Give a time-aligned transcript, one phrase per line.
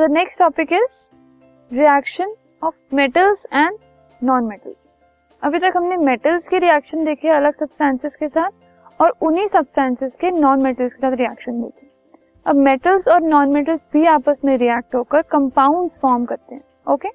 [0.00, 0.94] Now the next topic is
[1.70, 2.32] reaction
[2.62, 3.76] of metals and
[4.22, 4.94] non metals
[5.42, 10.30] अभी तक हमने metals के रिएक्शन देखे अलग सब्सटेंसेस के साथ और उन्हीं सब्सटेंसेस के
[10.30, 11.86] नॉन मेटल्स के साथ रिएक्शन देखे।
[12.46, 16.62] अब मेटल्स और नॉन मेटल्स भी आपस में रिएक्ट होकर कंपाउंड्स फॉर्म करते हैं
[16.92, 17.08] ओके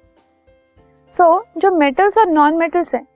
[1.12, 3.06] सो so, जो मेटल्स और नॉन मेटल्स हैं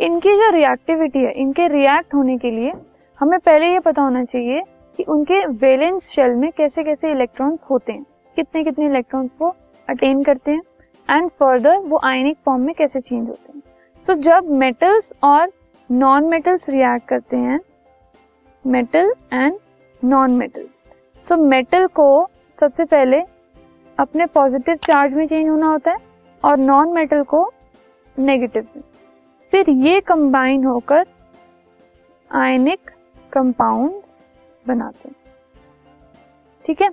[0.00, 2.72] इनकी जो रिएक्टिविटी है इनके रिएक्ट होने के लिए
[3.20, 4.62] हमें पहले ये पता होना चाहिए
[4.98, 8.04] कि उनके वैलेंस शेल में कैसे कैसे इलेक्ट्रॉन्स होते हैं।
[8.36, 9.54] कितने कितने इलेक्ट्रॉन्स वो
[9.88, 10.62] अटेन करते हैं
[11.10, 13.62] एंड फर्दर वो आयनिक फॉर्म में कैसे चेंज होते हैं?
[14.02, 15.52] सो so, जब मेटल्स और
[15.90, 17.60] नॉन मेटल्स रिएक्ट करते हैं
[18.66, 19.58] metal and
[20.04, 20.68] non metal
[21.22, 22.28] so metal को
[22.60, 23.20] सबसे पहले
[23.98, 25.98] अपने पॉजिटिव चार्ज में चेंज होना होता है
[26.44, 27.52] और नॉन मेटल को
[28.18, 28.82] नेगेटिव में।
[29.50, 31.06] फिर ये कंबाइन होकर
[32.30, 32.90] आयनिक
[33.32, 34.26] कंपाउंड्स
[34.66, 35.16] बनाते हैं।
[36.64, 36.90] ठीक है?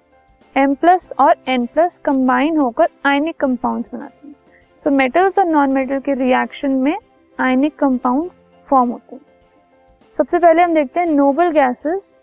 [0.56, 4.36] एम प्लस और एन प्लस कंबाइन होकर आयनिक कंपाउंड्स बनाते हैं।
[4.80, 6.98] सो मेटल्स और नॉन मेटल के रिएक्शन में
[7.40, 9.22] आयनिक कंपाउंड्स फॉर्म होते हैं।
[10.14, 12.14] सबसे पहले हम देखते हैं नोबल गैसेस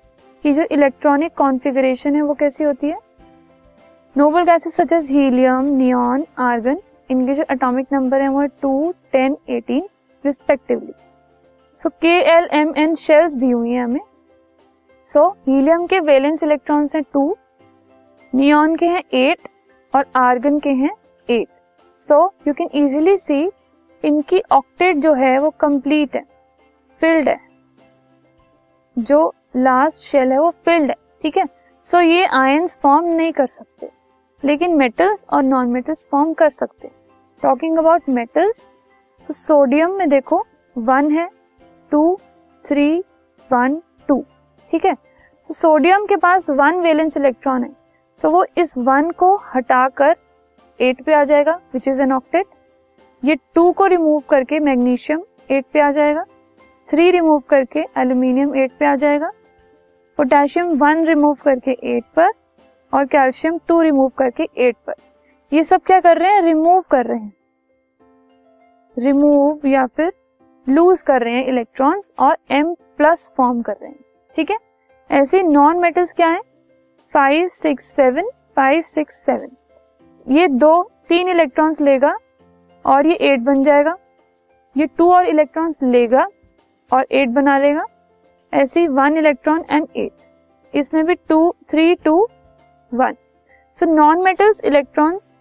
[0.45, 2.99] की जो इलेक्ट्रॉनिक कॉन्फ़िगरेशन है वो कैसी होती है।
[4.17, 8.93] Noble gases such as helium neon argon इनके जो एटॉमिक नंबर है वो है two
[9.13, 9.89] ten eighteen
[10.25, 10.93] respectively
[11.81, 14.01] so K L M N shells दी हुई है हमें।
[15.09, 17.37] सो so, हीलियम के वैलेंस इलेक्ट्रॉन्स हैं टू
[18.33, 19.49] नियॉन के हैं एट
[19.95, 20.91] और आर्गन के हैं
[21.29, 21.49] eight
[22.01, 23.51] so you can easily see
[24.05, 26.23] इनकी ऑक्टेट जो है वो कंप्लीट है
[27.01, 27.39] फिल्ड है.
[28.97, 31.45] जो लास्ट शेल है वो फिल्ड है, ठीक है?
[31.85, 33.89] सो ये आयंस फॉर्म नहीं कर सकते,
[34.43, 36.91] लेकिन मेटल्स और नॉन मेटल्स फॉर्म कर सकते
[37.43, 38.61] talking about metals
[39.23, 40.45] so sodium में देखो
[40.77, 41.29] वन है
[41.93, 42.17] टू
[42.65, 42.99] थ्री
[43.51, 44.23] वन टू
[44.71, 44.95] ठीक है?
[45.45, 47.71] सो सोडियम के पास वन वेलेंस इलेक्ट्रॉन है.
[48.19, 50.17] सो so, वो इस वन को हटाकर
[50.81, 52.47] एट पे आ जाएगा विच इज़ एन ऑक्टेट
[53.25, 56.25] ये टू को रिमूव करके मैग्नीशियम एट पे आ जाएगा.
[56.89, 59.31] थ्री रिमूव करके एल्यूमिनियम एट पे आ जाएगा.
[60.17, 62.33] पोटेशियम वन रिमूव करके एट पर
[62.93, 64.95] और कैल्शियम टू रिमूव करके एट पर.
[65.53, 66.43] ये सब क्या कर रहे हैं?
[66.43, 67.33] रिमूव कर रहे हैं.
[68.99, 70.13] रिमूव या फिर
[70.69, 74.05] लूज कर रहे हैं इलेक्ट्रॉन्स और एम प्लस फॉर्म कर रहे हैं.
[74.37, 74.57] ठीक है?
[75.11, 76.41] ऐसे नॉन मेटल्स क्या है?
[77.19, 79.49] Five six seven five six seven
[80.27, 80.71] ये दो
[81.09, 82.13] तीन इलेक्ट्रॉन्स लेगा
[82.85, 83.97] और ये एट बन जाएगा।
[84.77, 86.27] ये टू और इलेक्ट्रॉन्स लेगा
[86.91, 87.85] और एट बना लेगा।
[88.53, 92.17] ऐसे वन इलेक्ट्रॉन एंड एट इसमें भी two three two
[92.93, 93.17] one
[93.77, 95.37] so non metals electrons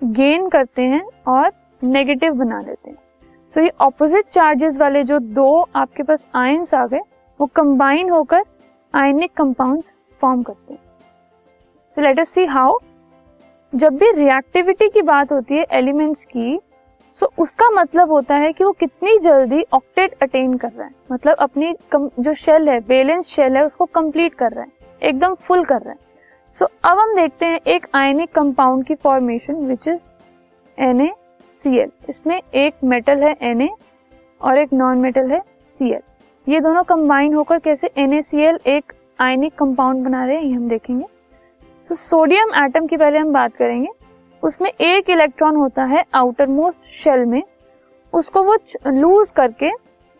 [0.00, 1.52] gain करते हैं और
[1.82, 2.98] नेगेटिव बना लेते हैं।
[3.50, 7.00] सो so, ये ऑपोजिट चार्जेस वाले जो दो आपके पास आयंस आ गए
[7.40, 8.44] वो कंबाइन होकर
[8.94, 10.88] आयनिक कंपाउंड्स फॉर्म करते हैं।
[11.96, 12.78] तो लेट अस सी हाउ
[13.72, 16.60] जब भी रिएक्टिविटी की बात होती है एलिमेंट्स की
[17.16, 20.92] सो so, उसका मतलब होता है कि वो कितनी जल्दी ऑक्टेट अटेन कर रहा है।
[21.12, 24.70] मतलब अपनी जो शेल है बैलेंस शेल है उसको कंप्लीट कर रहा है।
[25.02, 25.98] एकदम फुल कर रहा है।
[26.54, 30.08] सो so, अब हम देखते हैं एक आयनिक कंपाउंड की फॉर्मेशन विच इज़
[30.78, 31.10] एन
[32.08, 33.68] इसमें एक मेटल है एन
[34.40, 35.40] और एक नॉन मेटल है
[35.78, 35.90] सी
[36.46, 41.04] ये दोनों कंबाइन होकर कैसे एन एक आयनिक कंपाउंड बना रहे हैं ये हम देखेंगे।
[41.90, 43.88] तो सोडियम एटम की पहले हम बात करेंगे।
[44.42, 47.42] उसमें एक इलेक्ट्रॉन होता है आउटर मोस्ट शेल में।
[48.12, 48.56] उसको वो
[48.86, 49.70] लूज करके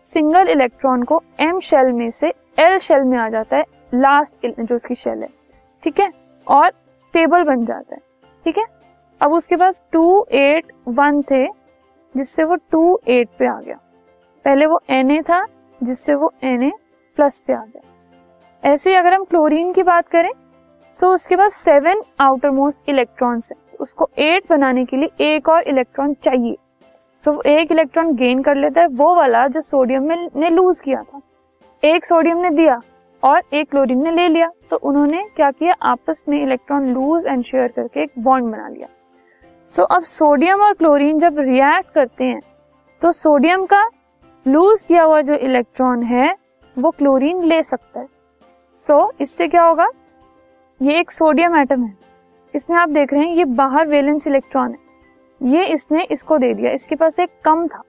[0.05, 4.75] सिंगल इलेक्ट्रॉन को एम शेल में से एल शेल में आ जाता है लास्ट जो
[4.75, 5.29] उसकी शेल है।
[5.83, 6.11] ठीक है?
[6.47, 8.01] और स्टेबल बन जाता है।
[8.45, 8.65] ठीक है?
[9.21, 11.47] अब उसके पास टू एट वन थे,
[12.15, 13.79] जिससे वो टू एट पे आ गया।
[14.45, 15.45] पहले वो एन ए था,
[15.83, 16.71] जिससे वो एन ए
[17.15, 20.31] प्लस पे आ गया। ऐसे अगर हम क्लोरीन की बात करें
[20.93, 25.49] सो so उसके पास सेवन आउटर मोस्ट इलेक्ट्रॉन्स है। उसको एट बनाने के लिए एक
[25.49, 26.55] और इलेक्ट्रॉन चाहिए।
[27.21, 30.81] सो so, एक इलेक्ट्रॉन गेन कर लेता है। वो वाला जो सोडियम में ने लूज
[30.81, 31.21] किया था।
[31.83, 32.79] एक सोडियम ने दिया
[33.23, 35.73] और एक क्लोरीन ने ले लिया। तो उन्होंने क्या किया?
[35.81, 38.87] आपस में इलेक्ट्रॉन लूज एंड शेयर करके एक बॉन्ड बना लिया।
[39.67, 42.41] सो so, अब सोडियम और क्लोरीन जब रिएक्ट करते हैं
[43.01, 43.83] तो सोडियम का
[44.45, 46.35] लूज किया हुआ जो इलेक्ट्रॉन है
[46.77, 48.07] वो क्लोरीन ले सकता है।
[48.79, 49.87] सो so, इससे क्या होगा?
[50.81, 51.93] ये एक सोडियम एटम है।
[52.53, 56.71] इसमें आप देख रहे हैं, ये बाहर वेलेंस इलेक्ट्रॉन है। ये इसने इसको दे दिया।
[56.71, 57.81] इसके पास एक कम था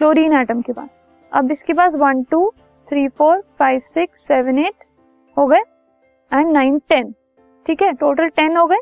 [0.00, 2.50] क्लोरीन एटम के पास। अब इसके पास one two
[2.88, 4.84] three four five six seven eight
[5.36, 5.60] हो गए
[6.32, 7.14] एंड नाइन टेन
[7.66, 7.92] ठीक है?
[7.92, 8.80] टोटल टेन हो गए।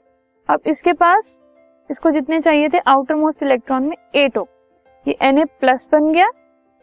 [0.49, 1.41] अब इसके पास,
[1.91, 4.47] इसको जितने चाहिए थे आउटर मोस्ट इलेक्ट्रॉन में एट हो।
[5.07, 6.29] ये एन प्लस बन गया,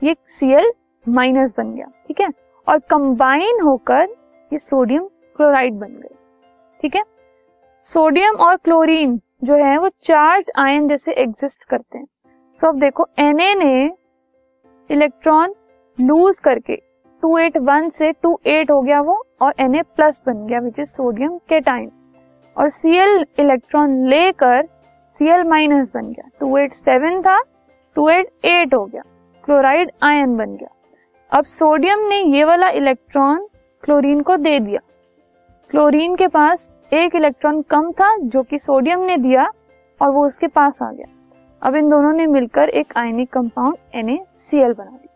[0.02, 0.72] ये सी एल
[1.06, 2.30] माइनस बन गया। ठीक है?
[2.68, 4.16] और कंबाइन होकर
[4.52, 6.16] ये सोडियम क्लोराइड बन गए
[6.82, 7.04] ठीक है?
[7.80, 12.06] सोडियम और क्लोरीन जो है, वो चार्ज आयन जैसे एग्जिस्ट करते हैं।
[12.54, 13.92] सो अब देखो, Na ने
[14.92, 15.56] इलेक्ट्रॉन
[16.02, 16.76] लूज करके
[17.26, 21.92] 281 से 28 हो गया वो, और Na प्लस बन गया विच इज़ सोडियम केटाइन
[22.58, 24.68] और Cl इलेक्ट्रॉन लेकर
[25.22, 27.44] Cl माइनस बन गया। 287 था
[27.96, 29.02] 288 हो गया।
[29.44, 30.70] क्लोराइड आयन बन गया।
[31.38, 33.48] अब सोडियम ने ये वाला इलेक्ट्रॉन
[33.84, 34.80] क्लोरीन को दे दिया।
[35.72, 39.44] क्लोरीन के पास एक इलेक्ट्रॉन कम था जो कि सोडियम ने दिया
[40.02, 41.06] और वो उसके पास आ गया।
[41.62, 45.14] अब इन दोनों ने मिलकर एक आयनिक कंपाउंड NaCl बना दिया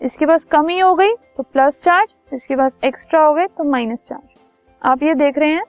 [0.00, 4.06] इसके पास कमी हो गई तो प्लस चार्ज इसके पास एक्स्ट्रा हो गए तो माइनस
[4.08, 4.28] चार्ज
[4.82, 5.64] आप ये देख रहे हैं,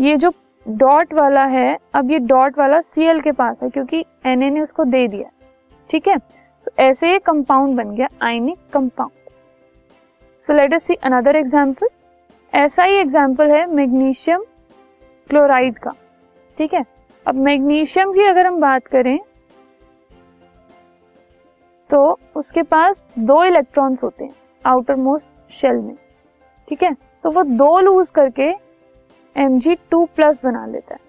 [0.00, 0.32] ये जो
[0.66, 4.84] डॉट वाला है, अब ये डॉट वाला Cl के पास है क्योंकि Na ने उसको
[4.84, 5.30] दे दिया।
[5.90, 6.16] ठीक है?
[6.16, 9.30] तो ऐसे ये कंपाउंड बन गया ionic compound
[10.42, 11.88] so let us see another example
[12.52, 14.44] ऐसा ही एग्ज़ाम्पल है मैग्नीशियम
[15.30, 15.94] क्लोराइड का
[16.58, 16.84] ठीक है?
[17.26, 19.18] अब मैग्नीशियम की अगर हम बात करें
[21.90, 24.34] तो उसके पास दो इलेक्ट्रॉन्स होते हैं
[24.64, 25.94] आउटर मोस्ट शेल में
[26.68, 26.92] ठीक है?
[26.94, 28.48] तो वो दो लूज करके
[29.36, 31.00] एम जी टू प्लस बना लेता है।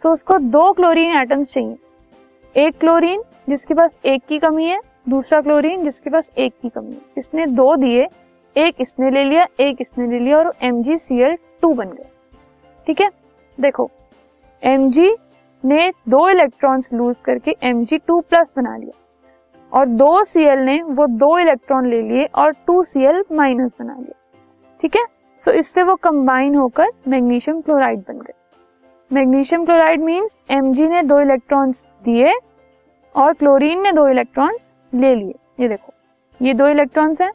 [0.00, 1.76] सो so, उसको दो क्लोरीन एटम्स चाहिए।
[2.56, 6.92] एक क्लोरीन जिसके पास एक की कमी है दूसरा क्लोरीन जिसके पास एक की कमी
[6.92, 8.08] है। इसने दो दिए
[8.56, 11.88] एक इसने ले लिया, एक इसने ले लिया और M G C L two बन
[11.88, 12.08] गए।
[12.86, 13.10] ठीक है?
[13.58, 13.90] देखो
[14.62, 15.14] एम जी
[15.64, 18.98] ने दो इलेक्ट्रॉन्स लूज करके एम जी टू प्लस बना लिया
[19.72, 23.94] और दो सीएल ने वो दो इलेक्ट्रॉन ले लिए और टू सी एल माइनस बना
[23.94, 24.14] लिया।
[24.80, 25.04] ठीक है?
[25.40, 28.32] सो इससे वो कंबाइन होकर मैग्नीशियम क्लोराइड बन गए।
[29.10, 32.34] मैग्नीशियम क्लोराइड मींस एमजी ने दो इलेक्ट्रॉन्स दिए
[33.14, 35.92] और क्लोरीन ने दो इलेक्ट्रॉन्स ले लिए। ये देखो,
[36.40, 37.30] ये दो इलेक्ट्रॉन्स हैं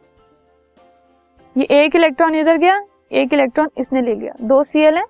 [1.55, 2.81] ये एक इलेक्ट्रॉन इधर गया,
[3.11, 5.03] एक इलेक्ट्रॉन इसने ले लिया। दो सीएल है,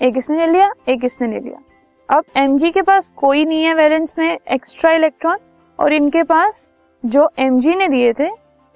[0.00, 1.62] एक इसने ले लिया, एक इसने ले लिया।
[2.08, 5.38] अब एम के पास कोई नहीं है वैलेंस में एक्स्ट्रा इलेक्ट्रॉन
[5.78, 6.74] और इनके पास
[7.04, 8.28] जो एम जी ने दिए थे,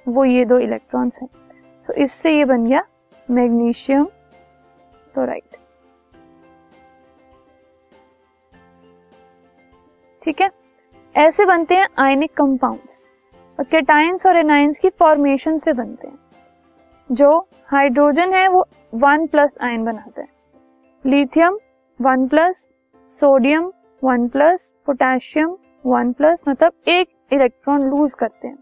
[0.07, 1.29] वो ये दो इलेक्ट्रॉन्स हैं।
[1.83, 2.85] सो इससे ये बन गया
[3.29, 5.43] मैग्नीशियम क्लोराइड
[10.23, 10.51] ठीक है?
[11.15, 13.15] ऐसे बनते हैं आयनिक कंपाउंड्स
[13.59, 16.19] और केटाइंस और एनाइंस की फॉर्मेशन से बनते हैं।
[17.11, 20.29] जो हाइड्रोजन है, वो वन प्लस आयन बनाता है।
[21.05, 21.59] Lithium
[22.01, 22.73] one plus
[23.09, 23.73] sodium
[24.03, 28.59] one plus potassium one plus मतलब एक इलेक्ट्रॉन लूज करते हैं।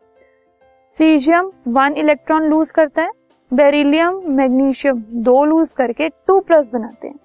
[0.96, 3.10] सीजियम वन इलेक्ट्रॉन लूज करता है।
[3.50, 7.18] बेरिलियम मैग्नीशियम दो लूज करके टू प्लस बनाते हैं।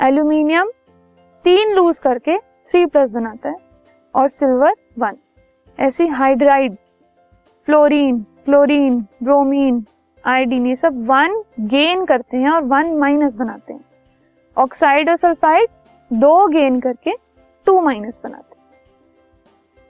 [0.00, 0.70] एल्यूमिनियम
[1.44, 3.56] तीन लूज करके थ्री प्लस बनाता है।
[4.14, 5.16] और सिल्वर वन
[5.78, 6.76] ऐसी hydride
[7.68, 9.84] fluorine chlorine bromine
[10.24, 13.84] iodine ये सब वन गेन करते हैं और वन माइनस बनाते हैं।
[14.56, 15.68] ऑक्साइड और सल्फाइड
[16.10, 17.12] दो गेन करके
[17.66, 18.62] टू माइनस बनाते हैं।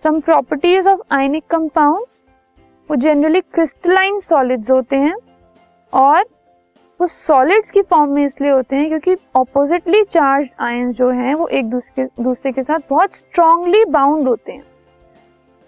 [0.05, 2.29] Some properties of ionic compounds
[2.91, 5.15] वो जनरली क्रिस्टलाइन सॉलिड्स होते हैं
[5.93, 6.25] और
[7.01, 11.47] वो सॉलिड्स की फॉर्म में इसलिए होते हैं क्योंकि ऑपोजिटली चार्ज आयन जो हैं, वो
[11.47, 14.63] एक दूसरे दूसरे के साथ बहुत स्ट्रांगली बाउंड होते हैं।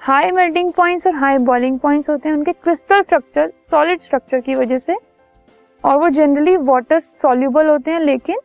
[0.06, 4.54] हाई मेल्टिंग पॉइंट्स और हाई बॉइलिंग पॉइंट्स होते हैं, उनके क्रिस्टल स्ट्रक्चर सॉलिड स्ट्रक्चर की
[4.54, 4.94] वजह से।
[5.84, 8.38] और वो जनरली वाटर सॉल्युबल होते हैं, लेकिन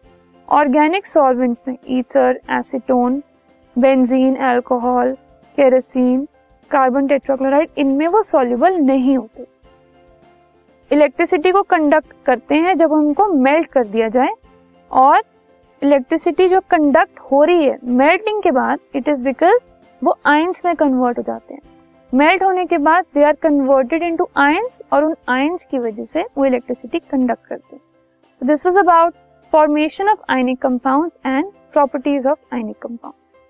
[0.47, 3.21] ऑर्गेनिक सॉल्वेंट्स में ether acetone
[3.75, 5.11] benzene alcohol
[5.57, 6.25] kerosene
[6.71, 9.45] carbon tetrachloride इनमें वो सॉल्युबल नहीं होते।
[10.91, 14.31] इलेक्ट्रिसिटी को कंडक्ट करते हैं जब उनको मेल्ट कर दिया जाए,
[14.91, 15.21] और
[15.81, 19.69] इलेक्ट्रिसिटी जो कंडक्ट हो रही है मेल्टिंग के बाद इट इज़ बिकॉज़
[20.03, 21.61] वो आयंस में कन्वर्ट हो जाते हैं।
[22.13, 26.21] मेल्ट होने के बाद they are converted into ions और उन आयंस की वजह से
[26.37, 27.81] वो इलेक्ट्रिसिटी कंडक्ट करते हैं।
[28.35, 29.13] So this was about
[29.53, 33.43] formation of ionic compounds and properties of ionic compounds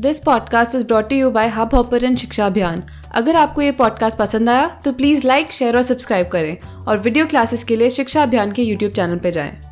[0.00, 2.82] this podcast is brought you by Hubhopper Shiksha Abhiyan
[3.14, 7.26] अगर आपको ये पॉडकास्ट पसंद आया तो प्लीज़ लाइक शेयर और सब्सक्राइब करें। और वीडियो
[7.26, 9.69] क्लासेस के लिए शिक्षा अभियान के यूट्यूब चैनल पर जाएँ।